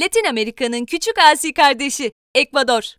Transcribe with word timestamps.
Latin 0.00 0.24
Amerika'nın 0.24 0.84
küçük 0.84 1.18
asi 1.18 1.52
kardeşi 1.52 2.12
Ekvador. 2.34 2.94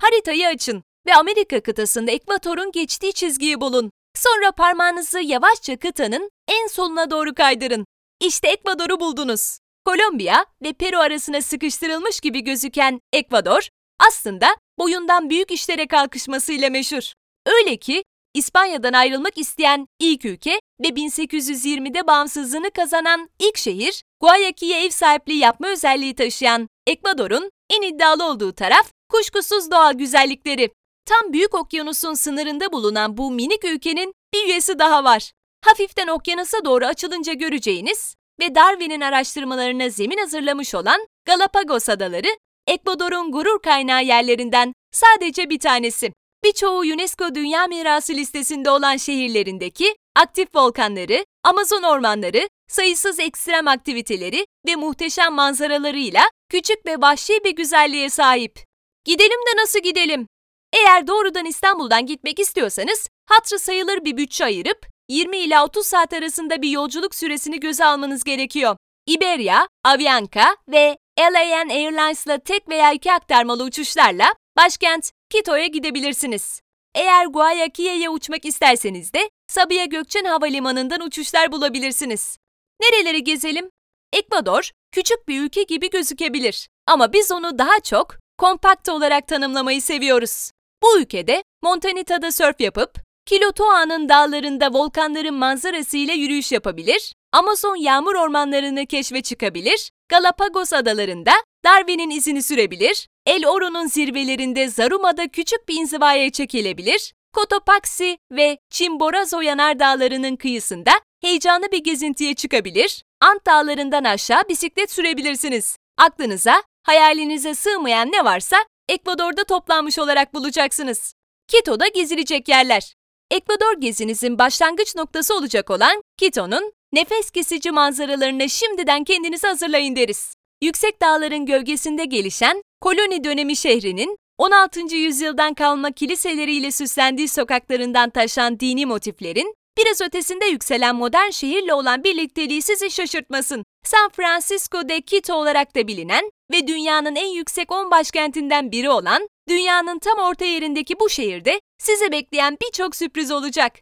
Haritayı 0.00 0.46
açın 0.48 0.82
ve 1.06 1.14
Amerika 1.14 1.62
kıtasında 1.62 2.10
ekvatorun 2.10 2.72
geçtiği 2.72 3.12
çizgiyi 3.12 3.60
bulun. 3.60 3.90
Sonra 4.16 4.52
parmağınızı 4.52 5.20
yavaşça 5.20 5.76
kıtanın 5.76 6.30
en 6.48 6.66
soluna 6.66 7.10
doğru 7.10 7.34
kaydırın. 7.34 7.86
İşte 8.20 8.48
Ekvador'u 8.48 9.00
buldunuz. 9.00 9.58
Kolombiya 9.84 10.46
ve 10.62 10.72
Peru 10.72 10.98
arasına 10.98 11.42
sıkıştırılmış 11.42 12.20
gibi 12.20 12.40
gözüken 12.44 13.00
Ekvador, 13.12 13.68
aslında 14.08 14.56
boyundan 14.78 15.30
büyük 15.30 15.50
işlere 15.50 15.86
kalkışmasıyla 15.86 16.70
meşhur. 16.70 17.12
Öyle 17.46 17.76
ki 17.76 18.04
İspanya'dan 18.34 18.92
ayrılmak 18.92 19.38
isteyen 19.38 19.86
ilk 19.98 20.24
ülke 20.24 20.60
ve 20.80 20.88
1820'de 20.88 22.06
bağımsızlığını 22.06 22.70
kazanan 22.70 23.28
ilk 23.38 23.56
şehir, 23.56 24.02
Guayaquil'e 24.20 24.84
ev 24.84 24.90
sahipliği 24.90 25.38
yapma 25.38 25.68
özelliği 25.68 26.14
taşıyan 26.14 26.68
Ekvador'un 26.86 27.50
en 27.70 27.82
iddialı 27.82 28.24
olduğu 28.24 28.52
taraf 28.52 28.90
kuşkusuz 29.08 29.70
doğal 29.70 29.92
güzellikleri. 29.92 30.70
Tam 31.06 31.32
Büyük 31.32 31.54
Okyanus'un 31.54 32.14
sınırında 32.14 32.72
bulunan 32.72 33.16
bu 33.16 33.30
minik 33.30 33.64
ülkenin 33.64 34.14
bir 34.34 34.44
üyesi 34.44 34.78
daha 34.78 35.04
var. 35.04 35.32
Hafiften 35.64 36.08
okyanusa 36.08 36.64
doğru 36.64 36.86
açılınca 36.86 37.32
göreceğiniz 37.32 38.14
ve 38.40 38.54
Darwin'in 38.54 39.00
araştırmalarına 39.00 39.88
zemin 39.88 40.18
hazırlamış 40.18 40.74
olan 40.74 41.06
Galapagos 41.24 41.88
Adaları, 41.88 42.28
Ekvador'un 42.66 43.32
gurur 43.32 43.62
kaynağı 43.62 44.04
yerlerinden 44.04 44.72
sadece 44.92 45.50
bir 45.50 45.58
tanesi. 45.58 46.12
Birçoğu 46.44 46.78
UNESCO 46.78 47.34
Dünya 47.34 47.66
Mirası 47.66 48.12
listesinde 48.14 48.70
olan 48.70 48.96
şehirlerindeki 48.96 49.94
aktif 50.16 50.54
volkanları, 50.54 51.24
Amazon 51.44 51.82
ormanları, 51.82 52.48
sayısız 52.68 53.20
ekstrem 53.20 53.68
aktiviteleri 53.68 54.46
ve 54.66 54.76
muhteşem 54.76 55.34
manzaralarıyla 55.34 56.22
küçük 56.48 56.86
ve 56.86 57.00
vahşi 57.00 57.44
bir 57.44 57.56
güzelliğe 57.56 58.10
sahip. 58.10 58.64
Gidelim 59.04 59.40
de 59.46 59.62
nasıl 59.62 59.78
gidelim? 59.78 60.26
Eğer 60.72 61.06
doğrudan 61.06 61.44
İstanbul'dan 61.44 62.06
gitmek 62.06 62.38
istiyorsanız, 62.40 63.08
hatırı 63.26 63.58
sayılır 63.58 64.04
bir 64.04 64.16
bütçe 64.16 64.44
ayırıp 64.44 64.86
20 65.08 65.36
ila 65.36 65.64
30 65.64 65.86
saat 65.86 66.12
arasında 66.12 66.62
bir 66.62 66.68
yolculuk 66.70 67.14
süresini 67.14 67.60
göze 67.60 67.84
almanız 67.84 68.24
gerekiyor. 68.24 68.76
Iberia, 69.06 69.68
Avianca 69.84 70.56
ve 70.68 70.96
LAN 71.20 71.68
Airlines'la 71.68 72.38
tek 72.38 72.68
veya 72.68 72.92
iki 72.92 73.12
aktarmalı 73.12 73.64
uçuşlarla 73.64 74.34
başkent 74.56 75.10
Quito'ya 75.32 75.66
gidebilirsiniz. 75.66 76.60
Eğer 76.94 77.26
Guayaquil'e 77.26 78.08
uçmak 78.08 78.44
isterseniz 78.44 79.12
de 79.12 79.30
Sabiha 79.54 79.84
Gökçen 79.84 80.24
Havalimanı'ndan 80.24 81.00
uçuşlar 81.00 81.52
bulabilirsiniz. 81.52 82.38
Nereleri 82.82 83.24
gezelim? 83.24 83.70
Ekvador, 84.12 84.70
küçük 84.92 85.28
bir 85.28 85.42
ülke 85.42 85.62
gibi 85.62 85.90
gözükebilir 85.90 86.68
ama 86.86 87.12
biz 87.12 87.32
onu 87.32 87.58
daha 87.58 87.80
çok 87.80 88.16
kompakt 88.38 88.88
olarak 88.88 89.28
tanımlamayı 89.28 89.82
seviyoruz. 89.82 90.50
Bu 90.82 91.00
ülkede 91.00 91.42
Montanita'da 91.62 92.32
sörf 92.32 92.60
yapıp, 92.60 92.90
Kilotoa'nın 93.26 94.08
dağlarında 94.08 94.72
volkanların 94.72 95.34
manzarasıyla 95.34 96.14
yürüyüş 96.14 96.52
yapabilir, 96.52 97.14
Amazon 97.32 97.76
yağmur 97.76 98.14
ormanlarını 98.14 98.86
keşfe 98.86 99.22
çıkabilir, 99.22 99.90
Galapagos 100.08 100.72
adalarında 100.72 101.32
Darwin'in 101.64 102.10
izini 102.10 102.42
sürebilir, 102.42 103.08
El 103.26 103.46
Oro'nun 103.46 103.86
zirvelerinde 103.86 104.68
Zaruma'da 104.68 105.28
küçük 105.28 105.68
bir 105.68 105.74
inzivaya 105.74 106.30
çekilebilir, 106.30 107.12
Cotopaxi 107.34 108.18
ve 108.32 108.58
Chimborazo 108.70 109.40
yanardağlarının 109.40 110.36
kıyısında 110.36 110.90
heyecanlı 111.20 111.72
bir 111.72 111.84
gezintiye 111.84 112.34
çıkabilir, 112.34 113.04
Ant 113.20 113.46
dağlarından 113.46 114.04
aşağı 114.04 114.48
bisiklet 114.48 114.90
sürebilirsiniz. 114.90 115.76
Aklınıza, 115.98 116.62
hayalinize 116.82 117.54
sığmayan 117.54 118.12
ne 118.12 118.24
varsa 118.24 118.56
Ekvador'da 118.88 119.44
toplanmış 119.44 119.98
olarak 119.98 120.34
bulacaksınız. 120.34 121.14
Quito'da 121.50 121.88
gezilecek 121.88 122.48
yerler. 122.48 122.94
Ekvador 123.30 123.80
gezinizin 123.80 124.38
başlangıç 124.38 124.96
noktası 124.96 125.36
olacak 125.36 125.70
olan 125.70 126.02
Quito'nun 126.20 126.72
nefes 126.92 127.30
kesici 127.30 127.70
manzaralarına 127.70 128.48
şimdiden 128.48 129.04
kendinizi 129.04 129.46
hazırlayın 129.46 129.96
deriz. 129.96 130.34
Yüksek 130.62 131.02
dağların 131.02 131.46
gölgesinde 131.46 132.04
gelişen 132.04 132.62
koloni 132.80 133.24
dönemi 133.24 133.56
şehrinin 133.56 134.18
16. 134.38 134.96
yüzyıldan 134.96 135.54
kalma 135.54 135.90
kiliseleriyle 135.90 136.70
süslendiği 136.70 137.28
sokaklarından 137.28 138.10
taşan 138.10 138.60
dini 138.60 138.86
motiflerin 138.86 139.54
biraz 139.78 140.00
ötesinde 140.00 140.46
yükselen 140.46 140.96
modern 140.96 141.30
şehirle 141.30 141.74
olan 141.74 142.04
birlikteliği 142.04 142.62
sizi 142.62 142.90
şaşırtmasın. 142.90 143.64
San 143.84 144.08
Francisco 144.08 144.88
de 144.88 145.00
Quito 145.00 145.34
olarak 145.34 145.76
da 145.76 145.86
bilinen 145.88 146.30
ve 146.52 146.66
dünyanın 146.66 147.16
en 147.16 147.26
yüksek 147.26 147.72
10 147.72 147.90
başkentinden 147.90 148.72
biri 148.72 148.90
olan 148.90 149.28
dünyanın 149.48 149.98
tam 149.98 150.18
orta 150.18 150.44
yerindeki 150.44 151.00
bu 151.00 151.10
şehirde 151.10 151.60
sizi 151.78 152.12
bekleyen 152.12 152.56
birçok 152.62 152.96
sürpriz 152.96 153.30
olacak. 153.30 153.72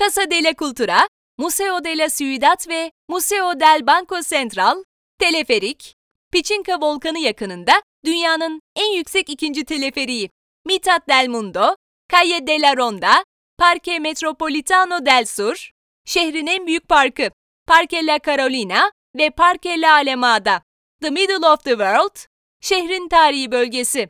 Casa 0.00 0.30
de 0.30 0.44
la 0.44 0.52
Cultura, 0.54 1.08
Museo 1.38 1.84
de 1.84 1.98
la 1.98 2.08
Ciudad 2.08 2.68
ve 2.68 2.90
Museo 3.08 3.60
del 3.60 3.86
Banco 3.86 4.22
Central, 4.22 4.84
teleferik, 5.18 5.94
Pichincha 6.32 6.80
Volkanı 6.80 7.18
yakınında 7.18 7.72
dünyanın 8.04 8.60
en 8.76 8.92
yüksek 8.96 9.28
ikinci 9.30 9.64
teleferiği, 9.64 10.30
Mitad 10.66 11.08
del 11.08 11.28
Mundo, 11.28 11.76
Calle 12.12 12.46
de 12.46 12.60
la 12.60 12.76
Ronda, 12.76 13.24
Parque 13.58 13.98
Metropolitano 13.98 15.06
del 15.06 15.24
Sur, 15.24 15.70
şehrin 16.04 16.46
en 16.46 16.66
büyük 16.66 16.88
parkı, 16.88 17.30
Parque 17.66 18.06
La 18.06 18.18
Carolina 18.26 18.92
ve 19.16 19.30
Parque 19.30 19.80
La 19.80 19.94
Alameda, 19.94 20.62
The 21.02 21.10
Middle 21.10 21.46
of 21.46 21.64
the 21.64 21.70
World, 21.70 22.16
şehrin 22.60 23.08
tarihi 23.08 23.52
bölgesi. 23.52 24.08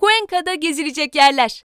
Cuenca'da 0.00 0.54
gezilecek 0.54 1.14
yerler. 1.14 1.64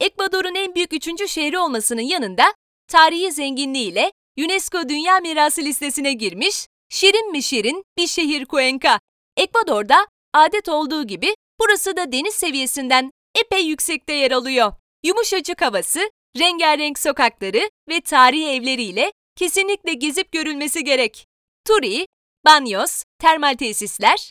Ekvador'un 0.00 0.54
en 0.54 0.74
büyük 0.74 0.92
üçüncü 0.92 1.28
şehri 1.28 1.58
olmasının 1.58 2.02
yanında 2.02 2.54
tarihi 2.88 3.32
zenginliğiyle 3.32 4.12
UNESCO 4.38 4.88
Dünya 4.88 5.20
Mirası 5.20 5.62
listesine 5.62 6.12
girmiş, 6.12 6.66
şirin 6.88 7.30
mi 7.30 7.42
şirin 7.42 7.84
bir 7.98 8.06
şehir 8.06 8.46
Cuenca. 8.46 9.00
Ekvador'da 9.36 10.06
adet 10.34 10.68
olduğu 10.68 11.06
gibi 11.06 11.34
burası 11.60 11.96
da 11.96 12.12
deniz 12.12 12.34
seviyesinden 12.34 13.10
epey 13.40 13.66
yüksekte 13.66 14.12
yer 14.12 14.30
alıyor. 14.30 14.72
Yumuşacık 15.04 15.62
havası, 15.62 16.10
rengarenk 16.38 16.98
sokakları 16.98 17.70
ve 17.88 18.00
tarihi 18.00 18.48
evleriyle 18.48 19.12
kesinlikle 19.36 19.92
gezip 19.92 20.32
görülmesi 20.32 20.84
gerek. 20.84 21.26
Turi, 21.66 22.06
Banyos, 22.44 23.04
termal 23.18 23.54
tesisler, 23.54 24.30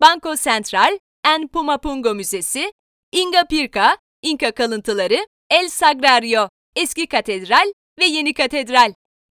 Banco 0.00 0.36
Central, 0.36 0.98
En 1.26 1.48
Pumapungo 1.48 2.14
Müzesi, 2.14 2.72
Inga 3.12 3.44
Pirca, 3.44 3.98
İnka 4.22 4.52
kalıntıları, 4.52 5.26
El 5.50 5.68
Sagrario, 5.68 6.48
eski 6.76 7.06
katedral 7.06 7.72
ve 7.98 8.04
yeni 8.04 8.34
katedral. 8.34 8.92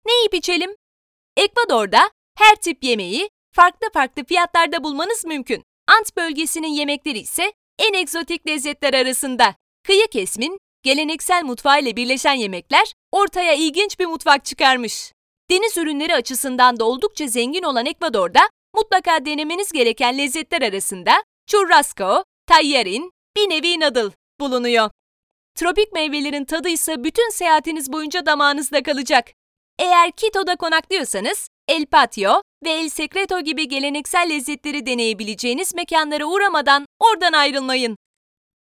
Ne 0.06 0.12
yiyip 0.12 0.34
içelim? 0.34 0.70
Ekvador'da 1.36 2.10
her 2.38 2.56
tip 2.56 2.84
yemeği 2.84 3.28
farklı 3.52 3.90
farklı 3.92 4.24
fiyatlarda 4.24 4.84
bulmanız 4.84 5.24
mümkün. 5.24 5.64
Ant 5.98 6.16
bölgesinin 6.16 6.68
yemekleri 6.68 7.18
ise 7.18 7.52
en 7.78 7.94
egzotik 7.94 8.48
lezzetler 8.48 8.94
arasında. 8.94 9.54
Kıyı 9.86 10.06
kesmin 10.06 10.58
geleneksel 10.82 11.44
mutfağıyla 11.44 11.96
birleşen 11.96 12.34
yemekler 12.34 12.92
ortaya 13.12 13.54
ilginç 13.54 13.98
bir 13.98 14.06
mutfak 14.06 14.44
çıkarmış. 14.44 15.12
Deniz 15.50 15.76
ürünleri 15.76 16.14
açısından 16.14 16.80
da 16.80 16.84
oldukça 16.84 17.26
zengin 17.26 17.62
olan 17.62 17.86
Ekvador'da 17.86 18.40
mutlaka 18.74 19.24
denemeniz 19.24 19.72
gereken 19.72 20.18
lezzetler 20.18 20.62
arasında 20.62 21.12
churrasco, 21.46 22.24
tallarin, 22.46 23.10
bir 23.36 23.50
nevi 23.50 23.80
noodle 23.80 24.14
bulunuyor. 24.40 24.90
Tropik 25.54 25.92
meyvelerin 25.92 26.44
tadı 26.44 26.68
ise 26.68 27.04
bütün 27.04 27.30
seyahatiniz 27.30 27.92
boyunca 27.92 28.26
damağınızda 28.26 28.82
kalacak. 28.82 29.30
Eğer 29.78 30.12
Quito'da 30.12 30.56
konaklıyorsanız 30.56 31.48
El 31.68 31.86
Patio 31.86 32.42
ve 32.64 32.70
El 32.70 32.88
Secreto 32.88 33.40
gibi 33.40 33.68
geleneksel 33.68 34.30
lezzetleri 34.30 34.86
deneyebileceğiniz 34.86 35.74
mekanlara 35.74 36.24
uğramadan 36.24 36.86
oradan 36.98 37.32
ayrılmayın. 37.32 37.96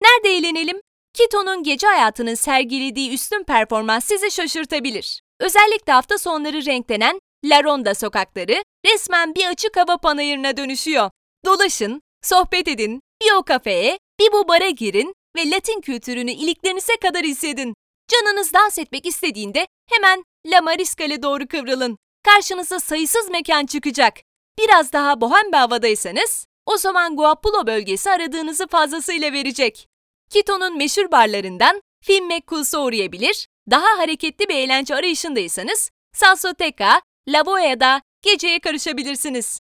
Nerede 0.01 0.37
eğlenelim? 0.37 0.81
Quito'nun 1.17 1.63
gece 1.63 1.87
hayatının 1.87 2.35
sergilediği 2.35 3.13
üstün 3.13 3.43
performans 3.43 4.05
sizi 4.05 4.31
şaşırtabilir. 4.31 5.21
Özellikle 5.39 5.93
hafta 5.93 6.17
sonları 6.17 6.65
renklenen 6.65 7.19
La 7.45 7.63
Ronda 7.63 7.95
sokakları 7.95 8.63
resmen 8.85 9.35
bir 9.35 9.45
açık 9.45 9.77
hava 9.77 9.97
panayırına 9.97 10.57
dönüşüyor. 10.57 11.09
Dolaşın, 11.45 12.01
sohbet 12.21 12.67
edin, 12.67 13.01
bir 13.21 13.31
o 13.31 13.43
kafeye, 13.43 13.99
bir 14.19 14.31
bu 14.31 14.47
bara 14.47 14.69
girin 14.69 15.13
ve 15.37 15.49
Latin 15.51 15.81
kültürünü 15.81 16.31
iliklerinize 16.31 16.95
kadar 17.01 17.23
hissedin. 17.23 17.73
Canınız 18.07 18.53
dans 18.53 18.79
etmek 18.79 19.05
istediğinde 19.05 19.67
hemen 19.89 20.23
La 20.45 20.61
Mariscal'e 20.61 21.23
doğru 21.23 21.47
kıvrılın. 21.47 21.97
Karşınıza 22.33 22.79
sayısız 22.79 23.29
mekan 23.29 23.65
çıkacak. 23.65 24.13
Biraz 24.59 24.93
daha 24.93 25.21
bohem 25.21 25.51
bir 25.51 25.57
havadaysanız, 25.57 26.45
o 26.65 26.77
zaman 26.77 27.15
Guapulo 27.15 27.67
bölgesi 27.67 28.11
aradığınızı 28.11 28.67
fazlasıyla 28.67 29.33
verecek. 29.33 29.87
Quito'nun 30.33 30.77
meşhur 30.77 31.11
barlarından 31.11 31.81
Film 32.03 32.25
McCool's'a 32.25 32.83
uğrayabilir, 32.83 33.47
daha 33.71 33.97
hareketli 33.97 34.49
bir 34.49 34.55
eğlence 34.55 34.95
arayışındaysanız 34.95 35.89
Salsoteca, 36.13 37.01
La 37.27 37.45
Boya'da 37.45 38.01
geceye 38.21 38.59
karışabilirsiniz. 38.59 39.59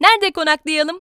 Nerede 0.00 0.32
konaklayalım? 0.32 1.00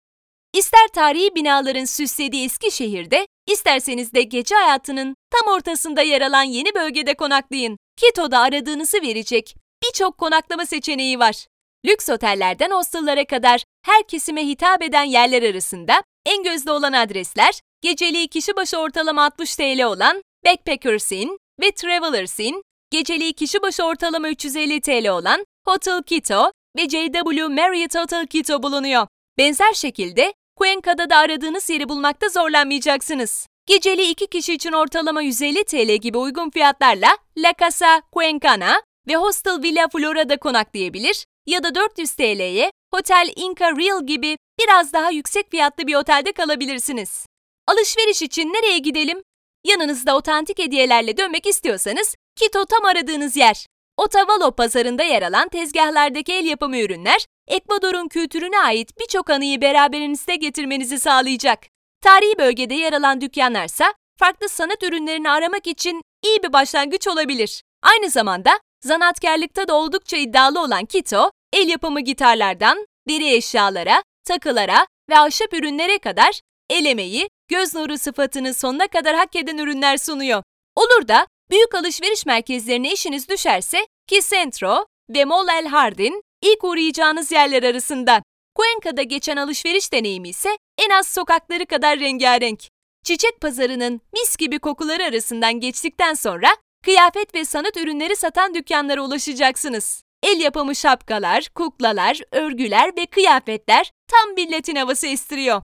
İster 0.55 0.89
tarihi 0.89 1.35
binaların 1.35 1.85
süslediği 1.85 2.45
eski 2.45 2.71
şehirde, 2.71 3.27
isterseniz 3.47 4.15
de 4.15 4.23
gece 4.23 4.55
hayatının 4.55 5.17
tam 5.31 5.55
ortasında 5.55 6.03
yer 6.03 6.21
alan 6.21 6.43
yeni 6.43 6.75
bölgede 6.75 7.15
konaklayın. 7.15 7.77
Quito'da 8.01 8.39
aradığınızı 8.39 9.03
verecek 9.03 9.62
birçok 9.83 10.19
konaklama 10.19 10.67
seçeneği 10.67 11.19
var. 11.19 11.47
Lüks 11.87 12.09
otellerden 12.09 12.71
hostellara 12.71 13.25
kadar 13.25 13.65
her 13.85 14.03
kesime 14.09 14.47
hitap 14.47 14.83
eden 14.83 15.05
yerler 15.05 15.43
arasında 15.43 16.03
en 16.27 16.43
gözde 16.43 16.73
olan 16.73 16.93
adresler, 16.93 17.61
geceliği 17.81 18.29
kişi 18.29 18.57
başı 18.57 18.79
ortalama 18.79 19.25
60 19.25 19.57
TL 19.57 19.83
olan 19.83 20.23
Backpackers 20.47 21.13
Inn 21.13 21.39
ve 21.61 21.71
Travelers 21.73 22.41
Inn, 22.41 22.63
geceliği 22.91 23.33
kişi 23.33 23.63
başı 23.63 23.85
ortalama 23.85 24.29
350 24.29 24.81
TL 24.81 25.09
olan 25.09 25.45
Hotel 25.67 26.03
Quito 26.03 26.53
ve 26.77 26.89
JW 26.89 27.49
Marriott 27.49 27.95
Hotel 27.95 28.27
Quito 28.27 28.63
bulunuyor. 28.63 29.07
Benzer 29.39 29.73
şekilde 29.73 30.35
Cuenca'da 30.59 31.11
da 31.11 31.17
aradığınız 31.17 31.71
yeri 31.71 31.89
bulmakta 31.89 32.29
zorlanmayacaksınız. 32.29 33.47
Geceli 33.67 34.11
iki 34.11 34.27
kişi 34.27 34.55
için 34.55 34.73
ortalama 34.73 35.23
150 35.23 35.65
TL 35.65 35.97
gibi 35.97 36.19
uygun 36.19 36.51
fiyatlarla 36.51 37.09
La 37.37 37.53
Casa 37.61 38.03
Cuencana 38.15 38.83
ve 39.09 39.17
Hostel 39.17 39.63
Villa 39.63 39.89
Flora'da 39.89 40.37
konaklayabilir 40.37 41.27
ya 41.47 41.63
da 41.63 41.75
400 41.75 42.13
TL'ye 42.15 42.73
Hotel 42.95 43.33
Inca 43.37 43.77
Real 43.77 44.07
gibi 44.07 44.37
biraz 44.61 44.93
daha 44.93 45.11
yüksek 45.11 45.51
fiyatlı 45.51 45.87
bir 45.87 45.95
otelde 45.95 46.33
kalabilirsiniz. 46.33 47.27
Alışveriş 47.67 48.23
için 48.23 48.49
nereye 48.49 48.79
gidelim? 48.79 49.23
Yanınızda 49.65 50.17
otantik 50.17 50.59
hediyelerle 50.59 51.17
dönmek 51.17 51.47
istiyorsanız 51.47 52.15
Quito 52.39 52.65
tam 52.65 52.85
aradığınız 52.85 53.37
yer. 53.37 53.67
Otavalo 53.97 54.53
pazarında 54.53 55.03
yer 55.03 55.23
alan 55.23 55.49
tezgahlardaki 55.49 56.33
el 56.33 56.45
yapımı 56.45 56.79
ürünler, 56.79 57.27
Ekvador'un 57.49 58.09
kültürüne 58.09 58.61
ait 58.61 59.01
birçok 59.01 59.31
anıyı 59.31 59.61
beraberinizde 59.61 60.37
getirmenizi 60.37 60.99
sağlayacak. 60.99 61.59
Tarihi 62.03 62.39
bölgede 62.39 62.75
yer 62.75 62.93
alan 62.93 63.21
dükkanlarsa 63.21 63.95
farklı 64.19 64.49
sanat 64.49 64.83
ürünlerini 64.83 65.31
aramak 65.31 65.67
için 65.67 66.03
iyi 66.25 66.43
bir 66.43 66.53
başlangıç 66.53 67.09
olabilir. 67.09 67.63
Aynı 67.83 68.11
zamanda 68.11 68.51
Zanatkarlıkta 68.85 69.69
da 69.69 69.75
oldukça 69.75 70.17
iddialı 70.17 70.61
olan 70.61 70.85
Kito, 70.85 71.31
el 71.53 71.69
yapımı 71.69 72.01
gitarlardan 72.01 72.87
deri 73.09 73.35
eşyalara, 73.35 74.03
takılara 74.25 74.87
ve 75.11 75.19
ahşap 75.19 75.55
ürünlere 75.55 75.99
kadar 75.99 76.41
el 76.71 76.85
emeği, 76.85 77.29
göz 77.49 77.75
nuru 77.75 77.99
sıfatını 77.99 78.55
sonuna 78.55 78.87
kadar 78.87 79.17
hak 79.17 79.37
eden 79.37 79.59
ürünler 79.59 79.97
sunuyor. 79.97 80.43
Olur 80.77 81.09
da 81.09 81.27
büyük 81.51 81.75
alışveriş 81.75 82.27
merkezlerine 82.27 82.93
işiniz 82.93 83.29
düşerse 83.29 83.87
ki 84.07 84.21
Centro 84.31 84.87
ve 85.11 85.25
Mall 85.25 85.49
El 85.49 85.67
Hardin 85.67 86.23
ilk 86.43 86.65
uğrayacağınız 86.65 87.33
yerler 87.33 87.63
arasında. 87.63 88.23
Cuenca'da 88.59 89.03
geçen 89.03 89.37
alışveriş 89.37 89.93
deneyimi 89.93 90.29
ise 90.29 90.57
en 90.79 90.91
az 90.91 91.09
sokakları 91.09 91.67
kadar 91.67 92.01
rengarenk. 92.01 92.61
Çiçek 93.05 93.41
pazarının 93.41 94.01
mis 94.13 94.37
gibi 94.37 94.59
kokuları 94.59 95.05
arasından 95.05 95.61
geçtikten 95.61 96.15
sonra 96.15 96.49
kıyafet 96.83 97.35
ve 97.35 97.45
sanat 97.45 97.77
ürünleri 97.77 98.17
satan 98.17 98.55
dükkanlara 98.55 99.03
ulaşacaksınız. 99.03 100.03
El 100.23 100.41
yapımı 100.41 100.75
şapkalar, 100.75 101.49
kuklalar, 101.55 102.21
örgüler 102.33 102.97
ve 102.97 103.07
kıyafetler 103.07 103.91
tam 104.11 104.37
bir 104.37 104.53
Latin 104.53 104.77
havası 104.77 105.07
estiriyor. 105.07 105.63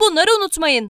Bunları 0.00 0.30
unutmayın. 0.38 0.88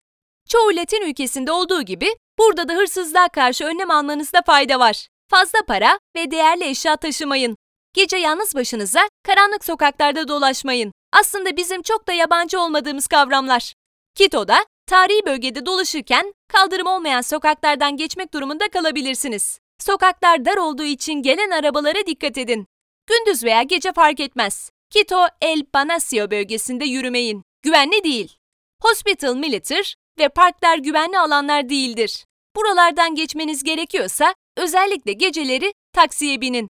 Çoğu 0.48 0.76
Latin 0.76 1.02
ülkesinde 1.02 1.52
olduğu 1.52 1.82
gibi 1.82 2.16
burada 2.38 2.68
da 2.68 2.72
hırsızlığa 2.72 3.28
karşı 3.28 3.64
önlem 3.64 3.90
almanızda 3.90 4.42
fayda 4.42 4.78
var. 4.78 5.08
Fazla 5.30 5.58
para 5.66 5.98
ve 6.16 6.30
değerli 6.30 6.64
eşya 6.64 6.96
taşımayın. 6.96 7.56
Gece 7.94 8.16
yalnız 8.16 8.54
başınıza 8.54 9.00
karanlık 9.26 9.64
sokaklarda 9.64 10.28
dolaşmayın. 10.28 10.92
Aslında 11.12 11.56
bizim 11.56 11.82
çok 11.82 12.08
da 12.08 12.12
yabancı 12.12 12.60
olmadığımız 12.60 13.06
kavramlar. 13.06 13.74
Quito'da 14.18 14.66
tarihi 14.92 15.26
bölgede 15.26 15.66
dolaşırken 15.66 16.34
kaldırım 16.48 16.86
olmayan 16.86 17.20
sokaklardan 17.20 17.96
geçmek 17.96 18.34
durumunda 18.34 18.68
kalabilirsiniz. 18.68 19.58
Sokaklar 19.78 20.44
dar 20.44 20.56
olduğu 20.56 20.84
için 20.84 21.14
gelen 21.14 21.50
arabalara 21.50 22.06
dikkat 22.06 22.38
edin. 22.38 22.66
Gündüz 23.06 23.44
veya 23.44 23.62
gece 23.62 23.92
fark 23.92 24.20
etmez. 24.20 24.70
Quito 24.92 25.26
El 25.40 25.64
Panacio 25.64 26.30
bölgesinde 26.30 26.84
yürümeyin. 26.84 27.42
Güvenli 27.62 28.04
değil. 28.04 28.36
Hospital 28.82 29.34
Militer 29.34 29.94
ve 30.18 30.28
parklar 30.28 30.78
güvenli 30.78 31.18
alanlar 31.18 31.68
değildir. 31.68 32.24
Buralardan 32.56 33.14
geçmeniz 33.14 33.64
gerekiyorsa 33.64 34.34
özellikle 34.56 35.12
geceleri 35.12 35.72
taksiye 35.92 36.40
binin. 36.40 36.68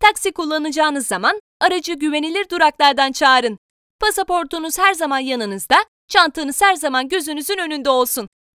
Taksi 0.00 0.32
kullanacağınız 0.32 1.06
zaman 1.06 1.40
aracı 1.60 1.92
güvenilir 1.92 2.48
duraklardan 2.48 3.12
çağırın. 3.12 3.58
Pasaportunuz 4.00 4.78
her 4.78 4.94
zaman 4.94 5.18
yanınızda, 5.18 5.76
çantanız 6.10 6.62
her 6.62 6.74
zaman 6.74 7.08
gözünüzün 7.08 7.58
önünde 7.58 7.90
olsun. 7.90 8.28